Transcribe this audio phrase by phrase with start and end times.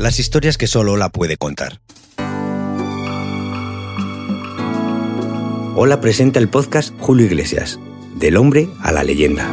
[0.00, 1.78] Las historias que solo la puede contar.
[5.76, 7.78] Hola presenta el podcast Julio Iglesias,
[8.14, 9.46] del hombre a la leyenda.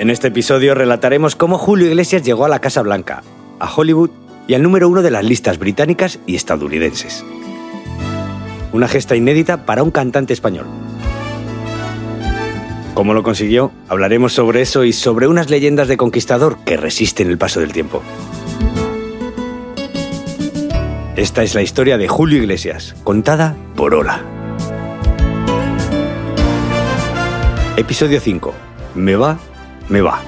[0.00, 3.22] En este episodio relataremos cómo Julio Iglesias llegó a la Casa Blanca,
[3.60, 4.10] a Hollywood
[4.48, 7.24] y al número uno de las listas británicas y estadounidenses.
[8.72, 10.66] Una gesta inédita para un cantante español.
[12.96, 13.72] ¿Cómo lo consiguió?
[13.90, 18.02] Hablaremos sobre eso y sobre unas leyendas de conquistador que resisten el paso del tiempo.
[21.14, 24.24] Esta es la historia de Julio Iglesias, contada por Ola.
[27.76, 28.54] Episodio 5.
[28.94, 29.38] Me va,
[29.90, 30.22] me va.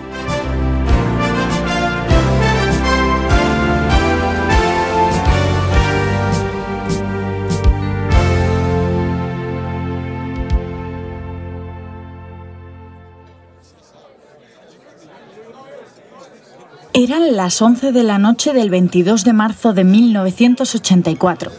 [17.00, 21.52] Eran las 11 de la noche del 22 de marzo de 1984.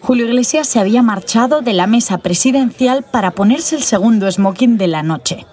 [0.00, 4.86] Julio Iglesias se había marchado de la mesa presidencial para ponerse el segundo smoking de
[4.86, 5.46] la noche.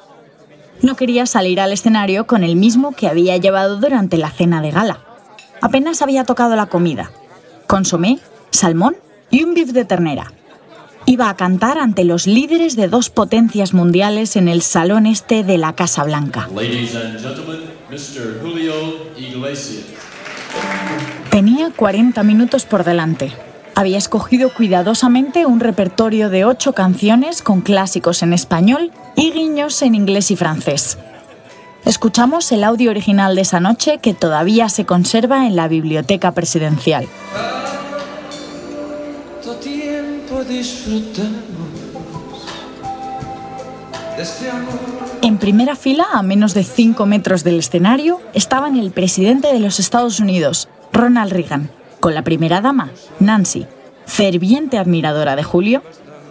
[0.81, 4.71] No quería salir al escenario con el mismo que había llevado durante la cena de
[4.71, 4.99] gala.
[5.61, 7.09] Apenas había tocado la comida.
[7.65, 8.97] Consomé, salmón
[9.31, 10.33] y un bif de ternera.
[11.05, 15.57] Iba a cantar ante los líderes de dos potencias mundiales en el salón este de
[15.57, 16.47] la Casa Blanca.
[21.29, 23.33] Tenía 40 minutos por delante.
[23.75, 29.95] Había escogido cuidadosamente un repertorio de ocho canciones con clásicos en español y guiños en
[29.95, 30.97] inglés y francés.
[31.85, 37.07] Escuchamos el audio original de esa noche que todavía se conserva en la biblioteca presidencial.
[45.21, 49.79] En primera fila, a menos de 5 metros del escenario, estaban el presidente de los
[49.79, 53.65] Estados Unidos, Ronald Reagan, con la primera dama, Nancy,
[54.05, 55.81] ferviente admiradora de Julio,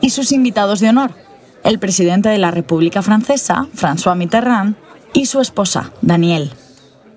[0.00, 1.12] y sus invitados de honor,
[1.64, 4.76] el presidente de la República Francesa, François Mitterrand,
[5.12, 6.50] y su esposa, Danielle.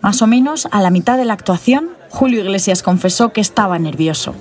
[0.02, 4.34] Más o menos a la mitad de la actuación, Julio Iglesias confesó que estaba nervioso.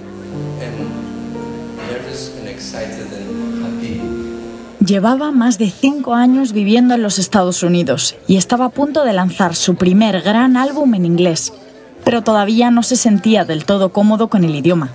[4.84, 9.14] Llevaba más de cinco años viviendo en los Estados Unidos y estaba a punto de
[9.14, 11.54] lanzar su primer gran álbum en inglés,
[12.04, 14.90] pero todavía no se sentía del todo cómodo con el idioma.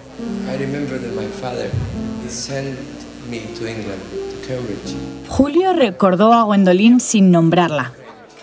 [5.28, 7.94] Julio recordó a Gwendolyn sin nombrarla.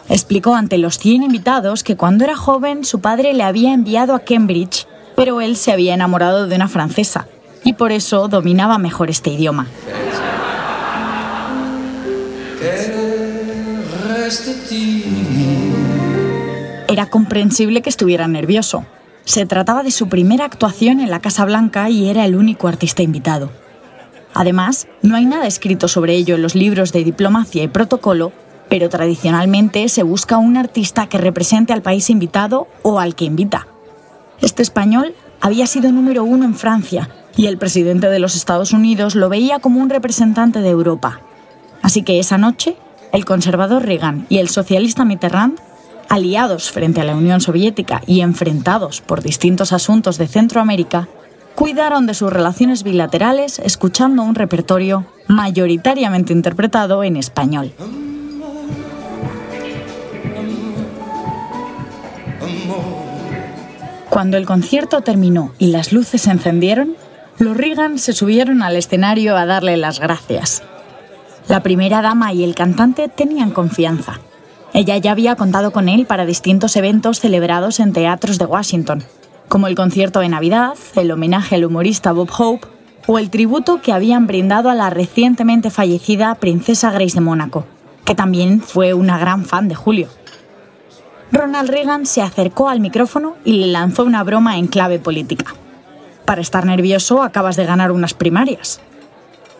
[0.08, 4.20] Explicó ante los 100 invitados que cuando era joven su padre le había enviado a
[4.20, 7.28] Cambridge, pero él se había enamorado de una francesa
[7.62, 9.68] y por eso dominaba mejor este idioma.
[16.88, 18.84] Era comprensible que estuviera nervioso.
[19.24, 23.02] Se trataba de su primera actuación en la Casa Blanca y era el único artista
[23.02, 23.50] invitado.
[24.34, 28.32] Además, no hay nada escrito sobre ello en los libros de diplomacia y protocolo,
[28.68, 33.68] pero tradicionalmente se busca un artista que represente al país invitado o al que invita.
[34.40, 39.14] Este español había sido número uno en Francia y el presidente de los Estados Unidos
[39.14, 41.20] lo veía como un representante de Europa.
[41.82, 42.76] Así que esa noche,
[43.16, 45.58] el conservador Reagan y el socialista Mitterrand,
[46.10, 51.08] aliados frente a la Unión Soviética y enfrentados por distintos asuntos de Centroamérica,
[51.54, 57.72] cuidaron de sus relaciones bilaterales escuchando un repertorio mayoritariamente interpretado en español.
[64.10, 66.96] Cuando el concierto terminó y las luces se encendieron,
[67.38, 70.62] los Reagan se subieron al escenario a darle las gracias.
[71.48, 74.18] La primera dama y el cantante tenían confianza.
[74.72, 79.04] Ella ya había contado con él para distintos eventos celebrados en teatros de Washington,
[79.48, 82.66] como el concierto de Navidad, el homenaje al humorista Bob Hope
[83.06, 87.64] o el tributo que habían brindado a la recientemente fallecida princesa Grace de Mónaco,
[88.04, 90.08] que también fue una gran fan de Julio.
[91.30, 95.54] Ronald Reagan se acercó al micrófono y le lanzó una broma en clave política.
[96.24, 98.80] Para estar nervioso acabas de ganar unas primarias.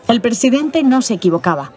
[0.07, 1.73] El presidente no se equivocaba.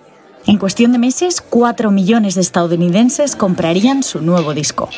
[0.46, 4.88] En cuestión de meses, 4 millones de estadounidenses comprarían su nuevo disco.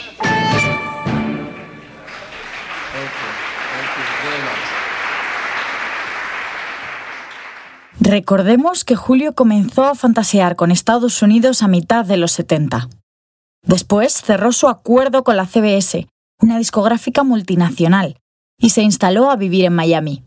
[7.98, 12.90] Recordemos que Julio comenzó a fantasear con Estados Unidos a mitad de los 70.
[13.62, 16.06] Después cerró su acuerdo con la CBS,
[16.40, 18.18] una discográfica multinacional,
[18.58, 20.24] y se instaló a vivir en Miami.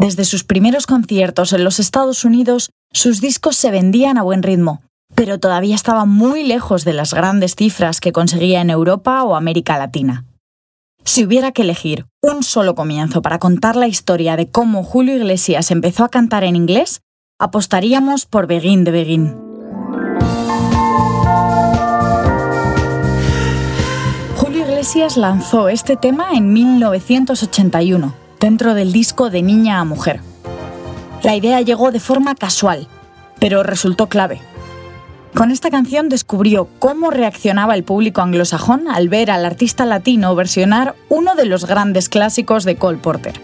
[0.00, 4.80] Desde sus primeros conciertos en los Estados Unidos, sus discos se vendían a buen ritmo,
[5.14, 9.76] pero todavía estaba muy lejos de las grandes cifras que conseguía en Europa o América
[9.76, 10.24] Latina.
[11.04, 15.70] Si hubiera que elegir un solo comienzo para contar la historia de cómo Julio Iglesias
[15.70, 17.02] empezó a cantar en inglés,
[17.38, 19.36] apostaríamos por Begin de Begin.
[24.36, 30.20] Julio Iglesias lanzó este tema en 1981, dentro del disco De Niña a Mujer.
[31.22, 32.88] La idea llegó de forma casual,
[33.38, 34.40] pero resultó clave.
[35.34, 40.96] Con esta canción descubrió cómo reaccionaba el público anglosajón al ver al artista latino versionar
[41.10, 43.34] uno de los grandes clásicos de Cole Porter.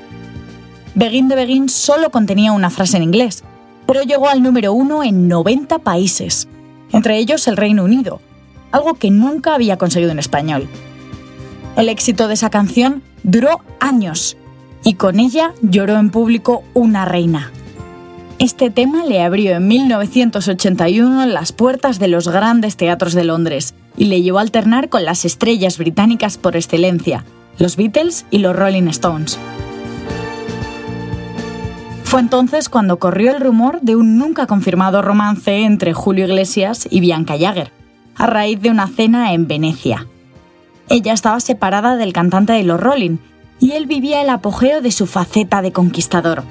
[0.95, 3.45] Begin de Begin solo contenía una frase en inglés,
[3.87, 6.49] pero llegó al número uno en 90 países,
[6.93, 8.21] entre ellos el Reino Unido,
[8.73, 10.67] algo que nunca había conseguido en español.
[11.77, 14.39] El éxito de esa canción duró años
[14.87, 17.51] y con ella lloró en público una reina,
[18.39, 24.05] este tema le abrió en 1981 las puertas de los grandes teatros de Londres y
[24.05, 27.25] le llevó a alternar con las estrellas británicas por excelencia,
[27.59, 29.39] los Beatles y los Rolling Stones.
[32.05, 37.01] Fue entonces cuando corrió el rumor de un nunca confirmado romance entre Julio Iglesias y
[37.01, 37.73] Bianca Jagger,
[38.15, 40.07] a raíz de una cena en Venecia.
[40.89, 43.17] Ella estaba separada del cantante de los Rolling
[43.61, 46.45] y él vivía el apogeo de su faceta de conquistador.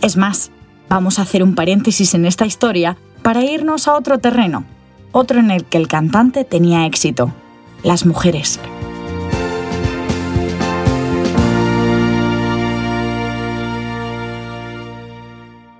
[0.00, 0.50] Es más,
[0.92, 4.66] Vamos a hacer un paréntesis en esta historia para irnos a otro terreno,
[5.10, 7.32] otro en el que el cantante tenía éxito,
[7.82, 8.60] las mujeres.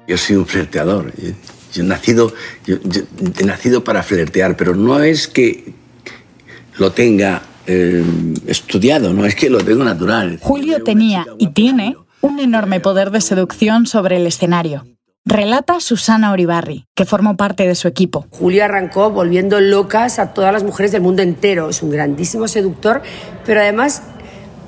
[0.09, 1.13] Yo soy un flirteador.
[1.75, 2.33] Yo, he, nacido,
[2.67, 5.75] he nacido para flirtear, pero no es que
[6.79, 8.05] lo tenga eh,
[8.47, 10.39] estudiado, no es que lo tengo natural.
[10.43, 14.85] Julio tenía y tiene un enorme poder de seducción sobre el escenario.
[15.25, 18.27] Relata Susana Oribarri, que formó parte de su equipo.
[18.31, 21.69] Julio arrancó volviendo locas a todas las mujeres del mundo entero.
[21.69, 23.03] Es un grandísimo seductor,
[23.47, 24.03] pero además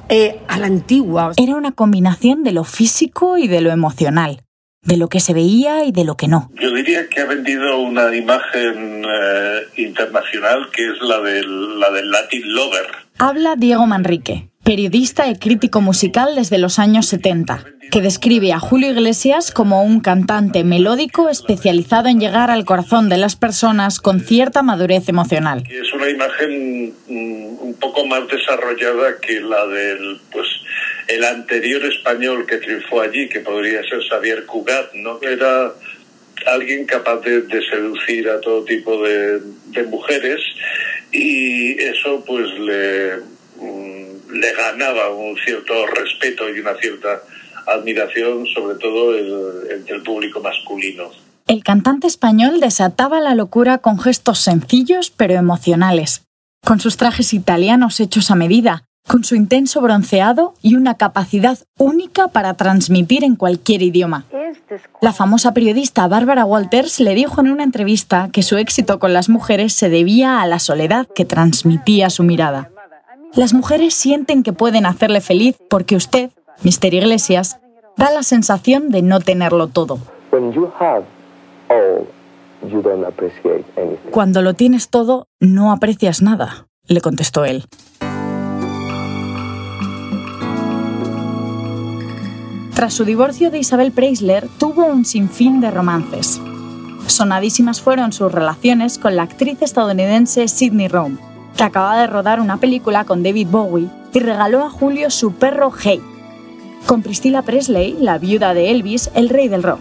[0.08, 1.32] eh, a la antigua.
[1.36, 4.43] Era una combinación de lo físico y de lo emocional,
[4.84, 6.50] de lo que se veía y de lo que no.
[6.60, 12.10] Yo diría que ha vendido una imagen eh, internacional que es la del, la del
[12.10, 12.86] Latin Lover.
[13.18, 18.90] Habla Diego Manrique, periodista y crítico musical desde los años 70 que describe a Julio
[18.90, 24.62] Iglesias como un cantante melódico especializado en llegar al corazón de las personas con cierta
[24.62, 25.62] madurez emocional.
[25.70, 30.46] Es una imagen mm, un poco más desarrollada que la del pues
[31.08, 35.20] el anterior español que triunfó allí, que podría ser Xavier Cugat, ¿no?
[35.22, 35.72] Era
[36.46, 39.40] alguien capaz de, seducir a todo tipo de,
[39.88, 40.40] mujeres
[41.12, 43.16] y eso pues le,
[43.56, 47.22] mm, le ganaba un cierto respeto y una cierta
[47.66, 51.10] admiración, sobre todo entre el público masculino.
[51.46, 56.22] El cantante español desataba la locura con gestos sencillos pero emocionales,
[56.64, 62.28] con sus trajes italianos hechos a medida, con su intenso bronceado y una capacidad única
[62.28, 64.24] para transmitir en cualquier idioma.
[65.00, 69.28] La famosa periodista Bárbara Walters le dijo en una entrevista que su éxito con las
[69.28, 72.70] mujeres se debía a la soledad que transmitía su mirada.
[73.34, 76.30] Las mujeres sienten que pueden hacerle feliz porque usted,
[76.62, 77.58] Mister Iglesias,
[77.96, 79.98] da la sensación de no tenerlo todo.
[84.10, 87.64] Cuando lo tienes todo, no aprecias nada, le contestó él.
[92.74, 96.40] Tras su divorcio de Isabel Preisler, tuvo un sinfín de romances.
[97.06, 101.18] Sonadísimas fueron sus relaciones con la actriz estadounidense Sidney Rome,
[101.56, 105.72] que acaba de rodar una película con David Bowie y regaló a Julio su perro
[105.72, 106.00] Hey,
[106.86, 109.80] con Priscilla Presley, la viuda de Elvis, el rey del rock,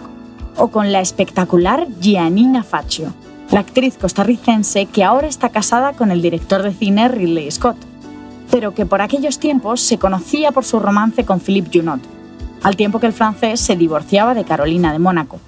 [0.58, 3.12] o con la espectacular Giannina Faccio,
[3.50, 7.78] la actriz costarricense que ahora está casada con el director de cine Ridley Scott,
[8.52, 12.13] pero que por aquellos tiempos se conocía por su romance con Philippe Junot,
[12.64, 15.40] al tiempo que el francés se divorciaba de Carolina de Mónaco.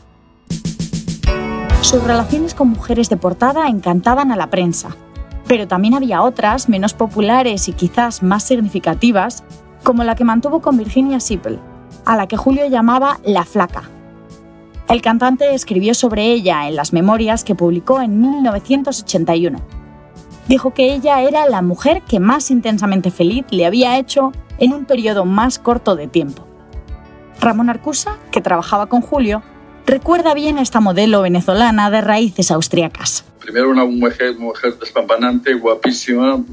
[1.82, 4.96] Sus relaciones con mujeres de portada encantaban a la prensa,
[5.48, 9.44] pero también había otras, menos populares y quizás más significativas,
[9.84, 11.60] como la que mantuvo con Virginia Sippel,
[12.06, 13.84] a la que Julio llamaba La Flaca.
[14.90, 19.60] El cantante escribió sobre ella en las memorias que publicó en 1981.
[20.48, 24.86] Dijo que ella era la mujer que más intensamente feliz le había hecho en un
[24.86, 26.46] periodo más corto de tiempo.
[27.40, 29.44] Ramón Arcusa, que trabajaba con Julio,
[29.86, 33.26] recuerda bien a esta modelo venezolana de raíces austriacas.
[33.40, 36.44] Primero una mujer, mujer despampanante, guapísima,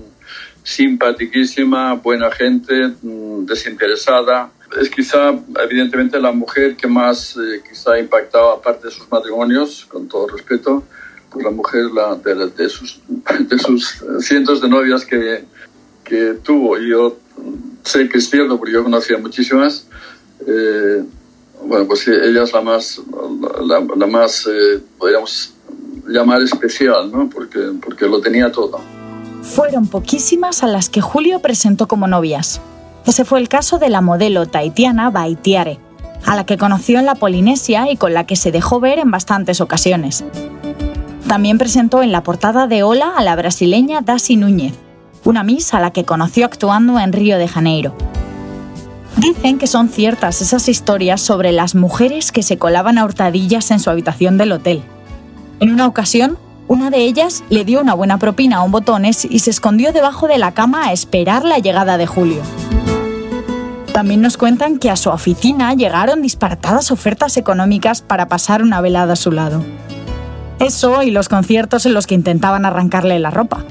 [0.62, 4.50] simpaticísima, buena gente, mm, desinteresada.
[4.80, 9.86] Es quizá, evidentemente, la mujer que más eh, quizá ha impactado, aparte de sus matrimonios,
[9.86, 10.84] con todo respeto,
[11.30, 13.00] pues la mujer la, de, sus,
[13.40, 15.44] de sus cientos de novias que,
[16.04, 16.78] que tuvo.
[16.78, 17.16] Y yo
[17.84, 19.86] sé que es cierto, porque yo conocía muchísimas.
[20.46, 21.04] Eh,
[21.64, 23.00] bueno, pues ella es la más,
[23.96, 25.54] la, más eh, podríamos
[26.08, 27.28] llamar especial, ¿no?
[27.30, 28.80] Porque, porque lo tenía todo.
[29.42, 32.60] Fueron poquísimas a las que Julio presentó como novias.
[33.06, 35.78] Ese fue el caso de la modelo taitiana Baitiare,
[36.24, 39.10] a la que conoció en la Polinesia y con la que se dejó ver en
[39.10, 40.24] bastantes ocasiones.
[41.26, 44.74] También presentó en la portada de Hola a la brasileña Dasi Núñez,
[45.24, 47.94] una Miss a la que conoció actuando en Río de Janeiro.
[49.16, 53.78] Dicen que son ciertas esas historias sobre las mujeres que se colaban a hurtadillas en
[53.78, 54.82] su habitación del hotel.
[55.60, 59.40] En una ocasión, una de ellas le dio una buena propina a un botones y
[59.40, 62.40] se escondió debajo de la cama a esperar la llegada de Julio.
[63.92, 69.12] También nos cuentan que a su oficina llegaron disparatadas ofertas económicas para pasar una velada
[69.12, 69.62] a su lado.
[70.58, 73.64] Eso y los conciertos en los que intentaban arrancarle la ropa.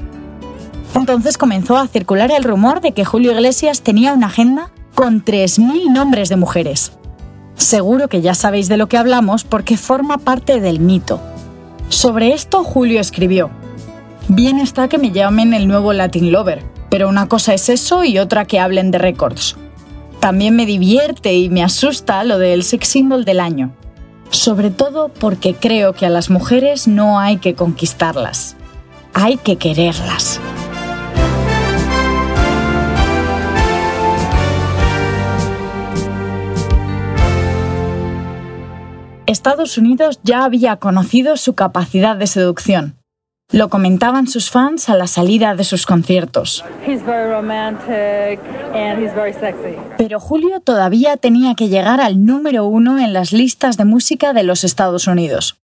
[0.94, 5.92] Entonces comenzó a circular el rumor de que Julio Iglesias tenía una agenda con 3.000
[5.92, 6.92] nombres de mujeres.
[7.56, 11.20] Seguro que ya sabéis de lo que hablamos porque forma parte del mito.
[11.88, 13.50] Sobre esto Julio escribió,
[14.28, 18.18] Bien está que me llamen el nuevo Latin Lover, pero una cosa es eso y
[18.18, 19.56] otra que hablen de récords.
[20.20, 23.72] También me divierte y me asusta lo del sex symbol del año.
[24.30, 28.56] Sobre todo porque creo que a las mujeres no hay que conquistarlas,
[29.12, 30.40] hay que quererlas.
[39.26, 42.96] Estados Unidos ya había conocido su capacidad de seducción.
[43.52, 46.64] Lo comentaban sus fans a la salida de sus conciertos.
[49.98, 54.42] Pero Julio todavía tenía que llegar al número uno en las listas de música de
[54.42, 55.58] los Estados Unidos.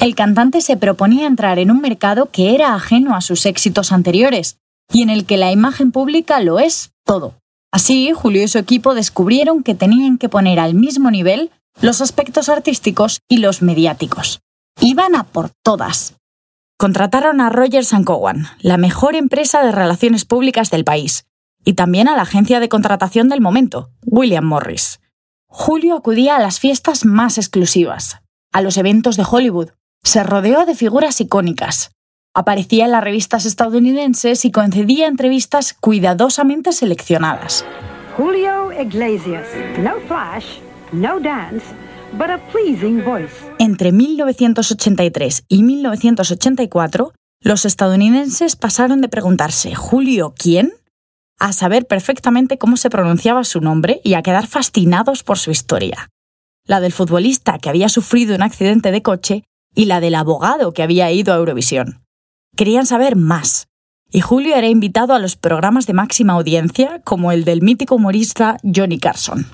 [0.00, 4.58] El cantante se proponía entrar en un mercado que era ajeno a sus éxitos anteriores
[4.92, 7.34] y en el que la imagen pública lo es todo.
[7.72, 12.48] Así, Julio y su equipo descubrieron que tenían que poner al mismo nivel los aspectos
[12.48, 14.40] artísticos y los mediáticos.
[14.80, 16.16] Iban a por todas.
[16.76, 21.26] Contrataron a Rogers Cowan, la mejor empresa de relaciones públicas del país,
[21.64, 25.00] y también a la agencia de contratación del momento, William Morris.
[25.46, 28.20] Julio acudía a las fiestas más exclusivas,
[28.52, 29.70] a los eventos de Hollywood,
[30.04, 31.90] se rodeó de figuras icónicas,
[32.34, 37.64] aparecía en las revistas estadounidenses y concedía entrevistas cuidadosamente seleccionadas.
[38.16, 39.46] Julio Iglesias,
[39.80, 40.58] no flash,
[40.92, 41.64] no dance,
[42.12, 43.34] but a pleasing voice.
[43.58, 50.72] Entre 1983 y 1984, los estadounidenses pasaron de preguntarse ¿Julio quién?
[51.38, 56.08] a saber perfectamente cómo se pronunciaba su nombre y a quedar fascinados por su historia.
[56.66, 60.82] La del futbolista que había sufrido un accidente de coche y la del abogado que
[60.82, 62.02] había ido a Eurovisión.
[62.56, 63.67] Querían saber más,
[64.10, 68.56] y Julio era invitado a los programas de máxima audiencia como el del mítico humorista
[68.62, 69.46] Johnny Carson.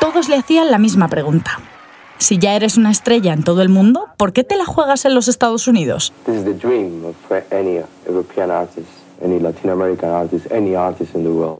[0.00, 1.60] Todos le hacían la misma pregunta.
[2.18, 5.14] Si ya eres una estrella en todo el mundo, ¿por qué te la juegas en
[5.14, 6.12] los Estados Unidos?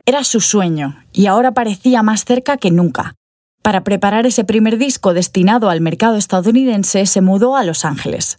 [0.07, 3.15] Era su sueño y ahora parecía más cerca que nunca.
[3.69, 8.39] Para preparar ese primer disco destinado al mercado estadounidense, se mudó a Los Ángeles.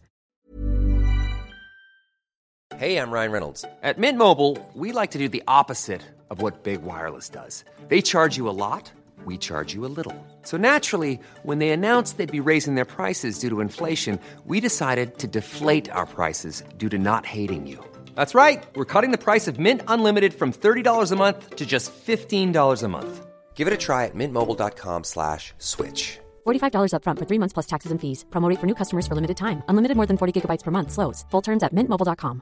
[2.80, 3.64] Hey, I'm Ryan Reynolds.
[3.84, 7.64] At Mint Mobile, we like to do the opposite of what Big Wireless does.
[7.90, 8.92] They charge you a lot,
[9.24, 10.16] we charge you a little.
[10.42, 15.20] So naturally, when they announced they'd be raising their prices due to inflation, we decided
[15.20, 17.78] to deflate our prices due to not hating you.
[18.16, 18.66] That's right.
[18.76, 22.88] We're cutting the price of Mint Unlimited from $30 a month to just $15 a
[22.88, 23.29] month.
[23.60, 26.20] Give it a try at mintmobile.com slash switch.
[26.48, 28.24] $45 upfront for three months plus taxes and fees.
[28.30, 29.64] Promo for new customers for limited time.
[29.68, 30.92] Unlimited more than 40 gigabytes per month.
[30.92, 31.26] Slows.
[31.30, 32.42] Full terms at mintmobile.com.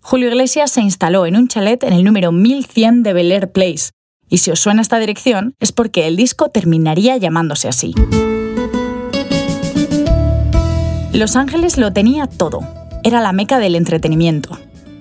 [0.00, 3.90] Julio Iglesias se instaló en un chalet en el número 1100 de Bel Air Place.
[4.30, 7.92] Y si os suena esta dirección, es porque el disco terminaría llamándose así.
[11.12, 12.60] Los Ángeles lo tenía todo.
[13.02, 14.56] Era la meca del entretenimiento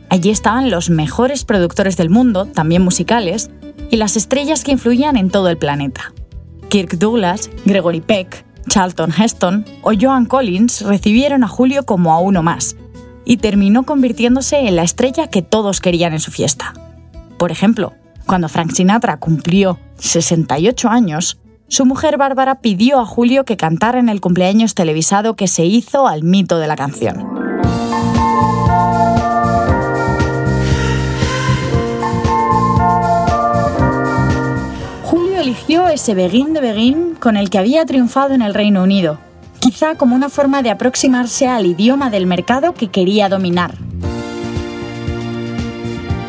[0.09, 3.49] Allí estaban los mejores productores del mundo, también musicales,
[3.89, 6.13] y las estrellas que influían en todo el planeta.
[6.69, 12.43] Kirk Douglas, Gregory Peck, Charlton Heston o Joan Collins recibieron a Julio como a uno
[12.43, 12.75] más,
[13.25, 16.73] y terminó convirtiéndose en la estrella que todos querían en su fiesta.
[17.37, 17.93] Por ejemplo,
[18.25, 24.09] cuando Frank Sinatra cumplió 68 años, su mujer Bárbara pidió a Julio que cantara en
[24.09, 27.44] el cumpleaños televisado que se hizo al mito de la canción.
[35.45, 39.19] Eligió ese Begin de Begin con el que había triunfado en el Reino Unido,
[39.59, 43.75] quizá como una forma de aproximarse al idioma del mercado que quería dominar.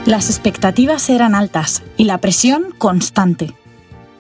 [0.05, 3.55] Las expectativas eran altas y la presión constante.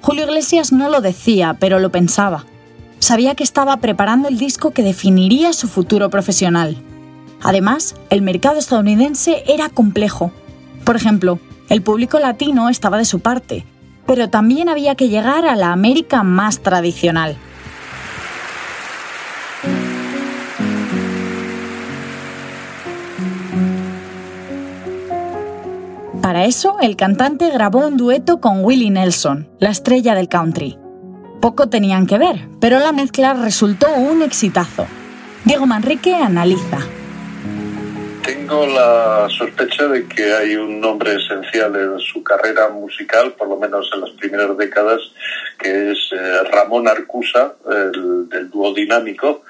[0.01, 2.47] Julio Iglesias no lo decía, pero lo pensaba.
[2.99, 6.75] Sabía que estaba preparando el disco que definiría su futuro profesional.
[7.43, 10.33] Además, el mercado estadounidense era complejo.
[10.85, 11.39] Por ejemplo,
[11.69, 13.67] el público latino estaba de su parte,
[14.07, 17.37] pero también había que llegar a la América más tradicional.
[26.23, 30.77] Para eso, el cantante grabó un dueto con Willie Nelson, la estrella del country.
[31.41, 34.87] Poco tenían que ver, pero la mezcla resultó un exitazo.
[35.45, 36.79] Diego Manrique analiza.
[38.27, 43.57] Tengo la sospecha de que hay un nombre esencial en su carrera musical, por lo
[43.57, 45.01] menos en las primeras décadas,
[45.57, 49.45] que es eh, Ramón Arcusa, el, del dúo dinámico,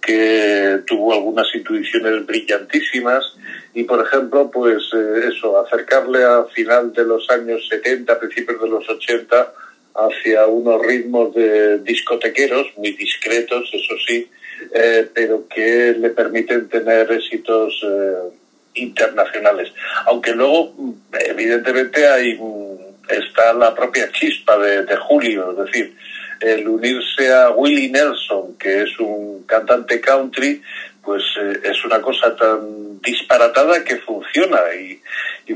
[0.00, 3.36] que tuvo algunas intuiciones brillantísimas
[3.74, 8.68] y por ejemplo pues eh, eso acercarle a final de los años 70 principios de
[8.68, 9.52] los 80
[9.94, 14.28] hacia unos ritmos de discotequeros muy discretos eso sí
[14.74, 18.30] eh, pero que le permiten tener éxitos eh,
[18.74, 19.72] internacionales
[20.06, 20.72] aunque luego
[21.12, 22.38] evidentemente hay
[23.08, 25.96] está la propia chispa de, Julio es decir
[26.40, 30.62] el unirse a Willie Nelson, que es un cantante country,
[31.02, 35.00] pues eh, es una cosa tan disparatada que funciona y,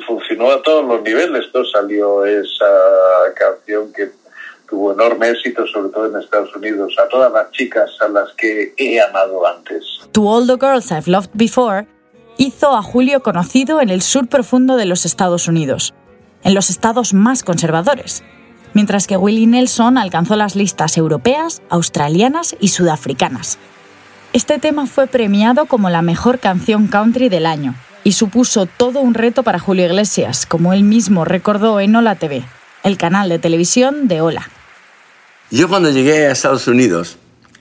[0.06, 1.44] funcionó a todos los niveles.
[1.72, 4.10] Salió esa canción que
[4.68, 8.74] tuvo enorme éxito, sobre todo en Estados Unidos, a todas las chicas a las que
[8.76, 9.84] he amado antes.
[10.12, 11.86] To All the Girls I've Loved Before
[12.38, 15.94] hizo a Julio conocido en el sur profundo de los Estados Unidos,
[16.42, 18.24] en los estados más conservadores
[18.74, 23.58] mientras que Willie Nelson alcanzó las listas europeas, australianas y sudafricanas.
[24.32, 29.14] Este tema fue premiado como la mejor canción country del año y supuso todo un
[29.14, 32.44] reto para Julio Iglesias, como él mismo recordó en Hola TV,
[32.84, 34.48] el canal de televisión de Hola.
[35.50, 37.16] Yo cuando llegué a Estados Unidos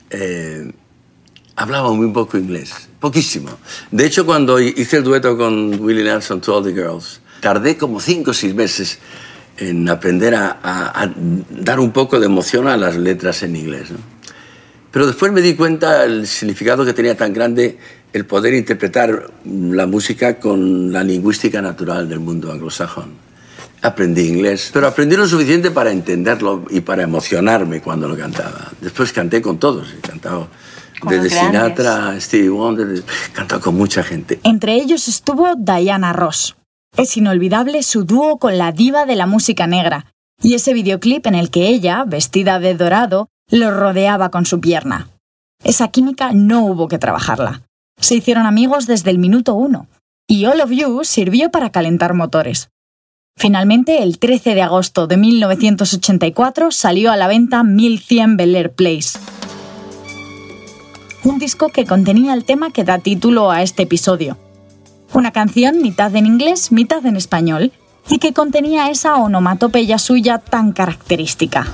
[0.09, 0.71] eh,
[1.55, 3.49] hablaba muy poco inglés, poquísimo.
[3.89, 7.99] De hecho, cuando hice el dueto con Willie Nelson, To All the Girls, tardé como
[7.99, 8.99] cinco o seis meses
[9.57, 11.09] en aprender a,
[11.49, 13.89] dar un poco de emoción a las letras en inglés.
[14.91, 17.77] Pero después me di cuenta el significado que tenía tan grande
[18.12, 23.32] el poder interpretar la música con la lingüística natural del mundo anglosajón.
[23.83, 28.71] Aprendí inglés, pero aprendí lo suficiente para entenderlo y para emocionarme cuando lo cantaba.
[28.79, 30.47] Después canté con todos, he cantado
[31.09, 34.39] desde Sinatra, Stevie Wonder, he cantado con mucha gente.
[34.43, 36.55] Entre ellos estuvo Diana Ross.
[36.95, 41.35] Es inolvidable su dúo con la diva de la música negra, y ese videoclip en
[41.35, 45.09] el que ella, vestida de dorado, lo rodeaba con su pierna.
[45.63, 47.63] Esa química no hubo que trabajarla.
[47.99, 49.87] Se hicieron amigos desde el minuto uno,
[50.27, 52.69] y All of You sirvió para calentar motores.
[53.35, 59.19] Finalmente, el 13 de agosto de 1984 salió a la venta 1100 Bel Air Place.
[61.23, 64.37] Un disco que contenía el tema que da título a este episodio,
[65.13, 67.71] una canción mitad en inglés, mitad en español,
[68.09, 71.67] y que contenía esa onomatopeya suya tan característica.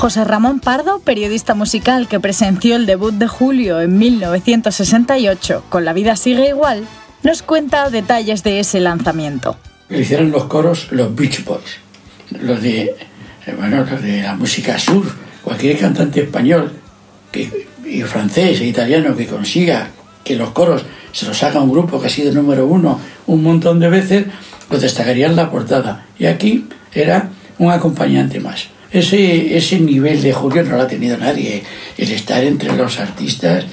[0.00, 5.92] José Ramón Pardo, periodista musical que presenció el debut de Julio en 1968 con La
[5.92, 6.84] vida sigue igual,
[7.22, 9.58] nos cuenta detalles de ese lanzamiento.
[9.90, 11.80] Hicieron los coros los Beach Boys,
[12.30, 12.96] los de
[13.56, 15.04] bueno, los de la música sur,
[15.42, 16.72] cualquier cantante español
[17.30, 19.88] que, y francés e italiano que consiga
[20.24, 23.80] que los coros se los haga un grupo que ha sido número uno un montón
[23.80, 24.26] de veces,
[24.68, 26.06] pues destacarían la portada.
[26.18, 28.68] Y aquí era un acompañante más.
[28.92, 31.62] Ese, ese nivel de Julio no lo ha tenido nadie.
[31.96, 33.64] El estar entre los artistas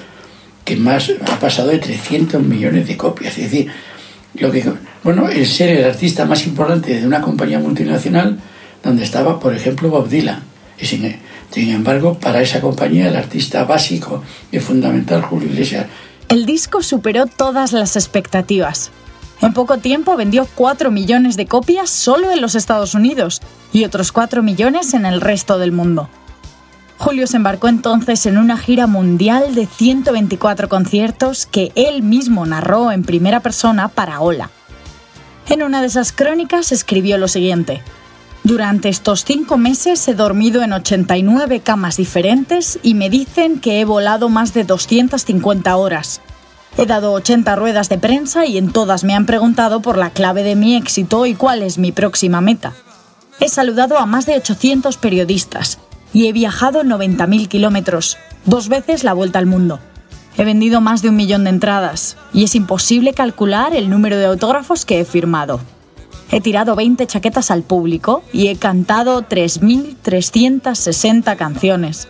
[0.64, 3.38] que más ha pasado de 300 millones de copias.
[3.38, 3.68] Es decir,
[4.36, 4.64] lo que,
[5.04, 8.38] bueno, el ser el artista más importante de una compañía multinacional
[8.84, 10.44] donde estaba, por ejemplo, Bob Dylan.
[10.80, 11.20] Y sin,
[11.70, 15.88] embargo, para esa compañía, el artista básico y fundamental, Julio Iglesias.
[16.30, 18.92] El disco superó todas las expectativas.
[19.42, 24.12] En poco tiempo vendió 4 millones de copias solo en los Estados Unidos y otros
[24.12, 26.10] 4 millones en el resto del mundo.
[26.98, 32.92] Julio se embarcó entonces en una gira mundial de 124 conciertos que él mismo narró
[32.92, 34.50] en primera persona para Hola.
[35.48, 37.82] En una de esas crónicas escribió lo siguiente.
[38.48, 43.84] Durante estos cinco meses he dormido en 89 camas diferentes y me dicen que he
[43.84, 46.22] volado más de 250 horas.
[46.78, 50.44] He dado 80 ruedas de prensa y en todas me han preguntado por la clave
[50.44, 52.72] de mi éxito y cuál es mi próxima meta.
[53.42, 55.80] He saludado a más de 800 periodistas
[56.14, 59.82] y he viajado 90.000 kilómetros, dos veces la vuelta al mundo.
[60.38, 64.28] He vendido más de un millón de entradas y es imposible calcular el número de
[64.28, 65.60] autógrafos que he firmado.
[66.30, 72.10] He tirado 20 chaquetas al público y he cantado 3.360 canciones.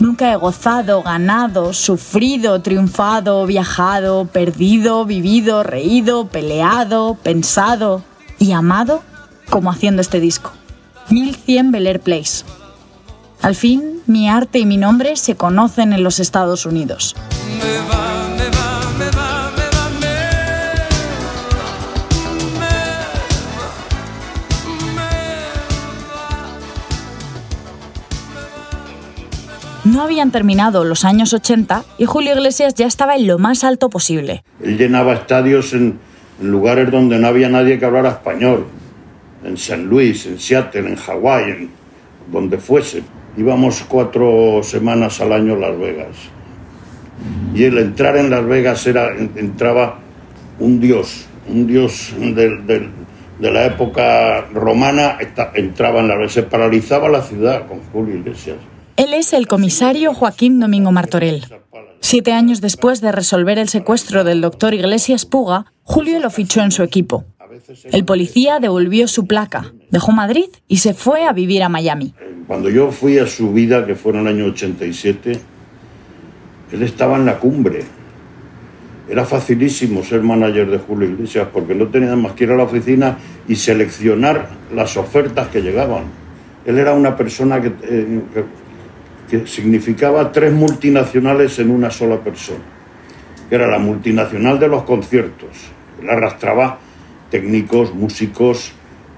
[0.00, 8.02] Nunca he gozado, ganado, sufrido, triunfado, viajado, perdido, vivido, reído, peleado, pensado
[8.38, 9.02] y amado
[9.50, 10.52] como haciendo este disco.
[11.10, 12.44] 1100 Bel Air Place.
[13.42, 17.14] Al fin, mi arte y mi nombre se conocen en los Estados Unidos.
[29.88, 33.88] No habían terminado los años 80 y Julio Iglesias ya estaba en lo más alto
[33.88, 34.44] posible.
[34.62, 35.98] Él llenaba estadios en,
[36.42, 38.66] lugares donde no había nadie que hablara español,
[39.42, 41.70] en San Luis, en Seattle, en Hawái, en
[42.30, 43.02] donde fuese.
[43.38, 46.16] Íbamos cuatro semanas al año a Las Vegas.
[47.54, 50.00] Y el entrar en Las Vegas era, entraba
[50.58, 52.90] un dios, un dios de
[53.40, 55.16] la época romana,
[55.54, 58.58] entraba en Vegas, se paralizaba la ciudad con Julio Iglesias.
[58.98, 61.44] Él es el comisario Joaquín Domingo Martorell.
[62.00, 66.72] Siete años después de resolver el secuestro del doctor Iglesias Puga, Julio lo fichó en
[66.72, 67.24] su equipo.
[67.92, 72.12] El policía devolvió su placa, dejó Madrid y se fue a vivir a Miami.
[72.48, 75.40] Cuando yo fui a su vida, que fue en el año 87,
[76.72, 77.84] él estaba en la cumbre.
[79.08, 82.64] Era facilísimo ser manager de Julio Iglesias porque no tenía más que ir a la
[82.64, 86.06] oficina y seleccionar las ofertas que llegaban.
[86.66, 88.67] Él era una persona que, eh, que
[89.46, 92.64] significaba tres multinacionales en una sola persona,
[93.48, 95.48] que era la multinacional de los conciertos.
[96.00, 96.78] Él arrastraba
[97.30, 98.72] técnicos, músicos,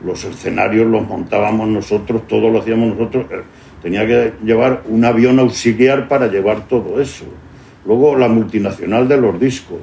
[0.04, 3.26] los escenarios los montábamos nosotros, todo lo hacíamos nosotros.
[3.82, 7.24] Tenía que llevar un avión auxiliar para llevar todo eso.
[7.86, 9.80] Luego la multinacional de los discos.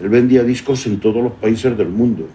[0.00, 2.28] Él vendía discos en todos los países del mundo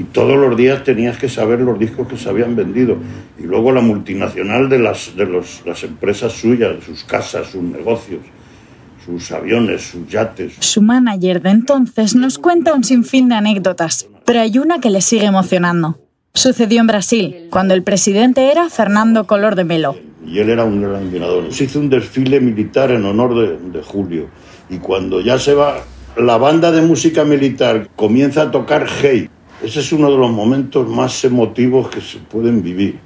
[0.00, 2.96] y todos los días tenías que saber los discos que se habían vendido.
[3.38, 5.26] Y luego la multinacional de las, de
[5.66, 8.22] las empresas suyas, sus casas, sus negocios,
[9.04, 10.54] sus aviones, sus yates.
[10.60, 15.02] Su manager de entonces nos cuenta un sinfín de anécdotas, pero hay una que le
[15.02, 15.98] sigue emocionando.
[16.32, 19.96] Sucedió en Brasil, cuando el presidente era Fernando Color de Melo.
[20.24, 21.52] Y él era un gran admirador.
[21.52, 24.28] Se hizo un desfile militar en honor de, de Julio.
[24.70, 25.84] Y cuando ya se va,
[26.16, 29.28] la banda de música militar comienza a tocar Hey
[29.62, 32.98] ese es uno de los momentos más emotivos que se pueden vivir.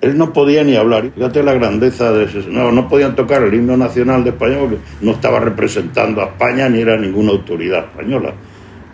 [0.00, 1.10] Él no podía ni hablar.
[1.14, 2.44] Fíjate la grandeza de ese.
[2.48, 6.68] No, no podían tocar el himno nacional de España porque no estaba representando a España
[6.68, 8.32] ni era ninguna autoridad española.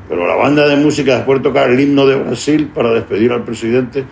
[0.09, 3.45] Pero la banda de música, después de tocar el himno de Brasil para despedir al
[3.45, 4.05] presidente,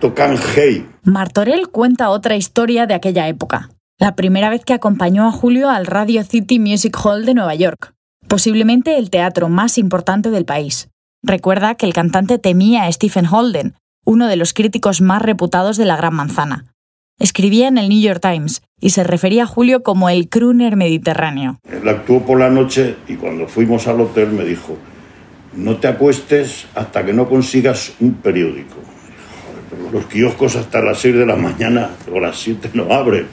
[0.00, 0.86] tocan Hey.
[1.04, 3.70] Martorell cuenta otra historia de aquella época.
[3.98, 7.94] La primera vez que acompañó a Julio al Radio City Music Hall de Nueva York,
[8.28, 10.88] posiblemente el teatro más importante del país.
[11.22, 15.84] Recuerda que el cantante temía a Stephen Holden, uno de los críticos más reputados de
[15.84, 16.66] la Gran Manzana.
[17.18, 21.58] Escribía en el New York Times y se refería a Julio como el crooner mediterráneo.
[21.68, 24.78] Él actuó por la noche y cuando fuimos al hotel me dijo,
[25.54, 28.76] no te acuestes hasta que no consigas un periódico.
[29.92, 33.26] los kioscos hasta las 6 de la mañana o las 7 no abren.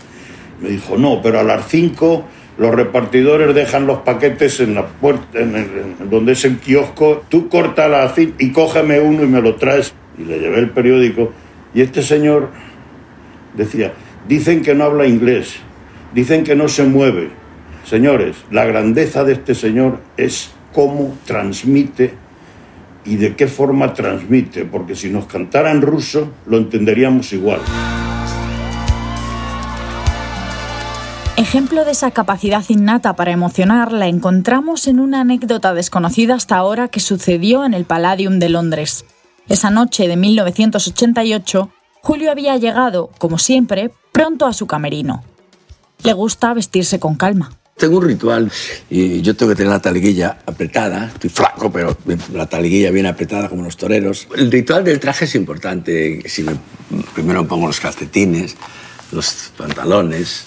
[0.59, 2.25] Me dijo, no, pero a las 5
[2.57, 7.87] los repartidores dejan los paquetes en la puerta, en, donde es el kiosco, tú corta
[7.89, 9.93] la cinta y cógeme uno y me lo traes.
[10.17, 11.33] Y le llevé el periódico.
[11.73, 12.49] Y este señor
[13.53, 13.93] decía,
[14.27, 15.57] dicen que no habla inglés,
[16.13, 17.29] dicen que no se mueve.
[17.83, 22.13] Señores, la grandeza de este señor es cómo transmite
[23.03, 27.59] y de qué forma transmite, porque si nos cantara en ruso lo entenderíamos igual.
[31.37, 36.87] Ejemplo de esa capacidad innata para emocionar la encontramos en una anécdota desconocida hasta ahora
[36.87, 39.03] que sucedió en el Palladium de Londres.
[39.49, 41.69] Esa noche de 1988,
[42.01, 45.23] Julio había llegado, como siempre, pronto a su camerino.
[46.03, 47.51] Le gusta vestirse con calma.
[47.77, 48.49] Tengo un ritual
[48.89, 51.07] y yo tengo que tener la taliguilla apretada.
[51.13, 51.97] Estoy flaco, pero
[52.33, 54.29] la taliguilla bien apretada como los toreros.
[54.37, 56.23] El ritual del traje es importante.
[56.29, 56.55] Si me-
[57.13, 58.55] primero me pongo los calcetines,
[59.11, 60.45] los pantalones,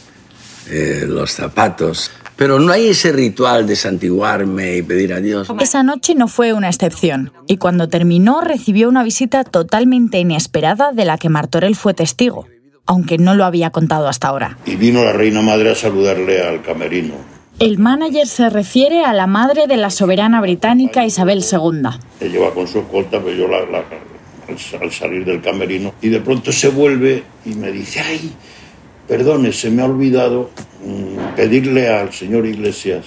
[0.70, 2.10] eh, los zapatos.
[2.36, 5.48] Pero no hay ese ritual de santiguarme y pedir a Dios.
[5.60, 11.04] Esa noche no fue una excepción, y cuando terminó recibió una visita totalmente inesperada de
[11.04, 12.46] la que Martorell fue testigo,
[12.86, 14.56] aunque no lo había contado hasta ahora.
[14.66, 17.14] Y vino la reina madre a saludarle al camerino.
[17.58, 21.88] El manager se refiere a la madre de la soberana británica Isabel II.
[22.20, 23.84] Ella va con su escolta, pero yo la- la-
[24.80, 25.92] al salir del camerino.
[26.00, 28.32] Y de pronto se vuelve y me dice, ay,
[29.08, 30.50] perdone, se me ha olvidado
[30.84, 33.06] mm, pedirle al señor Iglesias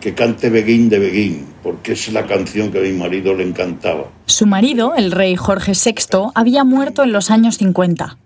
[0.00, 4.04] que cante Beguín de Beguín, porque es la canción que a mi marido le encantaba.
[4.26, 8.18] Su marido, el rey Jorge VI, había muerto en los años 50.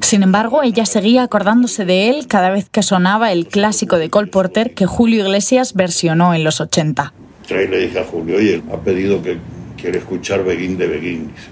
[0.00, 4.28] Sin embargo, ella seguía acordándose de él cada vez que sonaba el clásico de Cole
[4.28, 7.12] Porter que Julio Iglesias versionó en los 80.
[7.42, 9.38] Entonces le dije a Julio, oye, ha pedido que
[9.76, 11.32] quiere escuchar Beguín de Beguín.
[11.34, 11.48] Dice,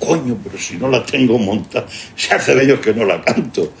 [0.00, 3.72] coño, pero si no la tengo montada, se hace de ellos que no la canto.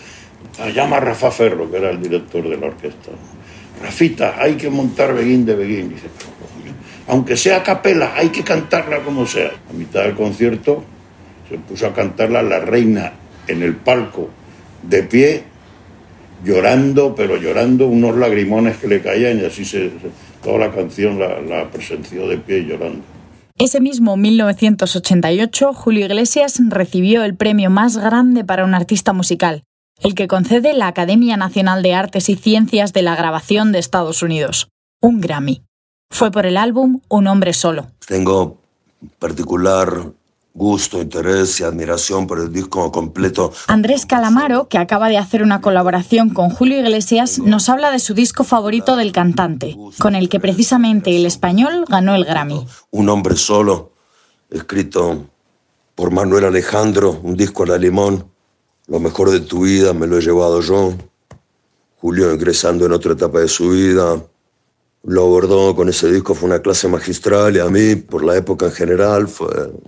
[0.58, 3.10] Ah, Llama Rafa Ferro, que era el director de la orquesta.
[3.82, 5.88] Rafita, hay que montar Beguín de Beguín.
[5.90, 6.06] Dice,
[7.08, 9.50] aunque sea capela, hay que cantarla como sea.
[9.68, 10.84] A mitad del concierto
[11.50, 13.12] se puso a cantarla la reina
[13.48, 14.30] en el palco,
[14.82, 15.42] de pie,
[16.44, 19.90] llorando, pero llorando, unos lagrimones que le caían y así se-
[20.42, 23.02] toda la canción la, la presenció de pie llorando.
[23.58, 29.62] Ese mismo 1988, Julio Iglesias recibió el premio más grande para un artista musical,
[30.02, 34.22] el que concede la Academia Nacional de Artes y Ciencias de la Grabación de Estados
[34.22, 34.68] Unidos,
[35.00, 35.62] un Grammy.
[36.10, 37.88] Fue por el álbum Un hombre solo.
[38.06, 38.58] Tengo
[39.18, 40.12] particular
[40.54, 43.52] gusto, interés y admiración por el disco completo.
[43.66, 48.14] Andrés Calamaro, que acaba de hacer una colaboración con Julio Iglesias, nos habla de su
[48.14, 52.64] disco favorito del cantante, con el que precisamente el español ganó el Grammy.
[52.92, 53.92] Un hombre solo,
[54.48, 55.26] escrito
[55.96, 58.33] por Manuel Alejandro, un disco a la limón.
[58.86, 60.94] Lo mejor de tu vida me lo he llevado yo.
[61.96, 64.22] Julio ingresando en otra etapa de su vida.
[65.04, 68.66] Lo abordó con ese disco, fue una clase magistral y a mí, por la época
[68.66, 69.28] en general,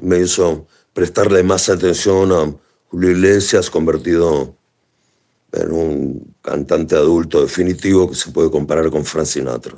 [0.00, 2.54] me hizo prestarle más atención a
[2.90, 4.54] Julio Iglesias, convertido
[5.52, 9.74] en un cantante adulto definitivo que se puede comparar con Frank Sinatra.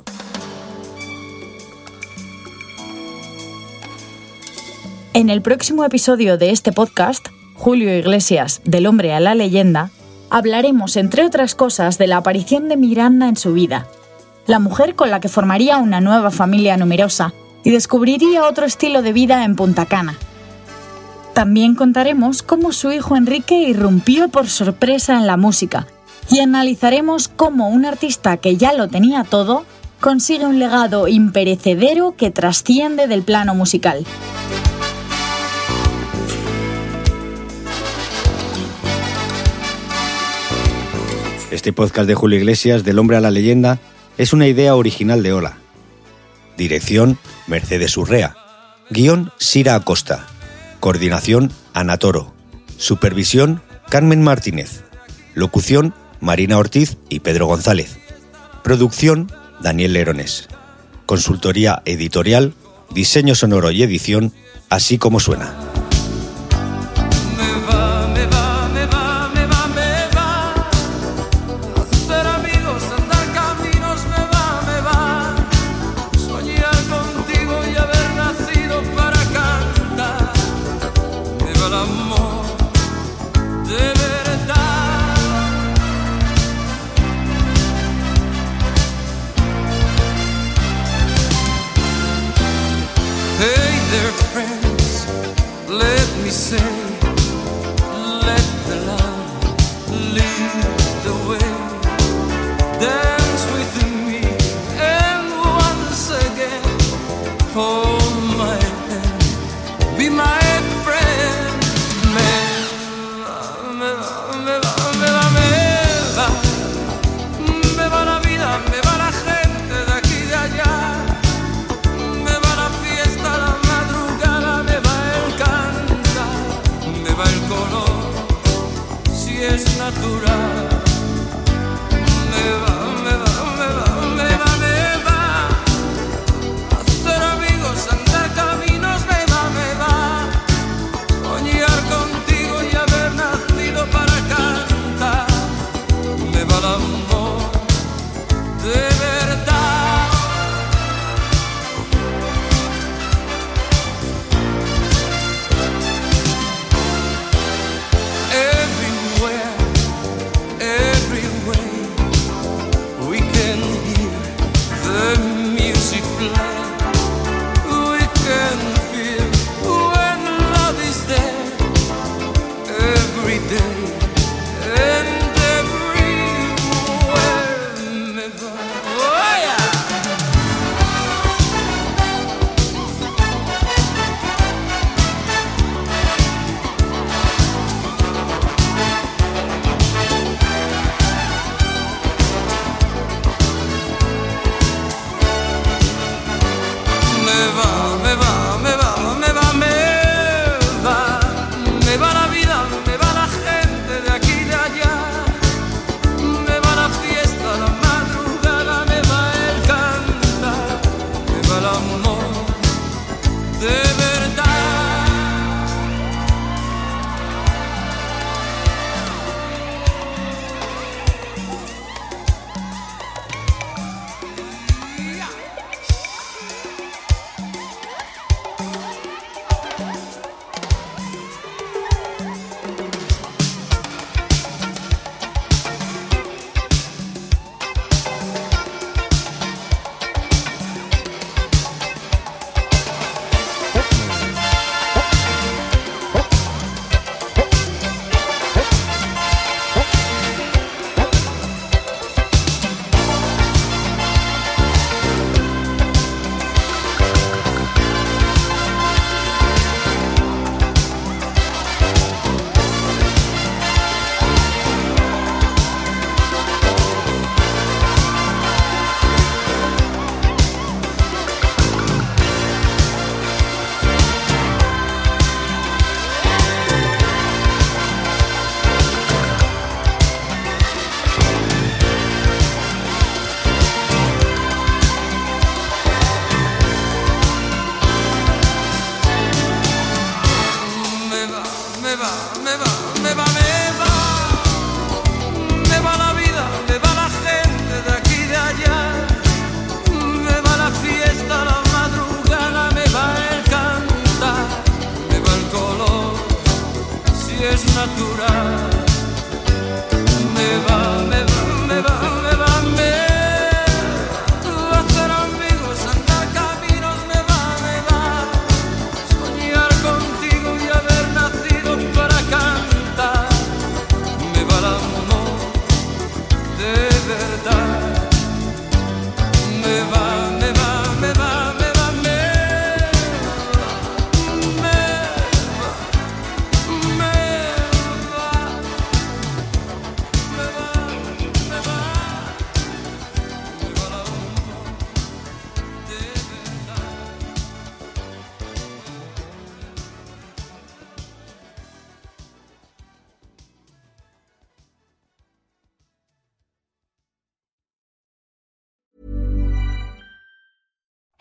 [5.13, 7.27] En el próximo episodio de este podcast,
[7.59, 9.91] Julio Iglesias, del hombre a la leyenda,
[10.29, 13.85] hablaremos, entre otras cosas, de la aparición de Miranda en su vida,
[14.47, 17.33] la mujer con la que formaría una nueva familia numerosa
[17.65, 20.17] y descubriría otro estilo de vida en Punta Cana.
[21.33, 25.85] También contaremos cómo su hijo Enrique irrumpió por sorpresa en la música
[26.31, 29.65] y analizaremos cómo un artista que ya lo tenía todo
[29.99, 34.05] consigue un legado imperecedero que trasciende del plano musical.
[41.51, 43.79] Este podcast de Julio Iglesias, Del hombre a la leyenda,
[44.19, 45.57] es una idea original de Ola.
[46.57, 48.35] Dirección, Mercedes Urrea.
[48.91, 50.27] Guión, Sira Acosta.
[50.79, 52.33] Coordinación, Ana Toro.
[52.77, 54.83] Supervisión, Carmen Martínez.
[55.33, 57.97] Locución, Marina Ortiz y Pedro González.
[58.63, 60.49] Producción, Daniel Lerones.
[61.07, 62.53] Consultoría editorial,
[62.91, 64.33] diseño sonoro y edición,
[64.69, 65.55] así como suena.